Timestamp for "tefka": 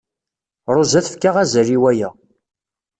1.05-1.31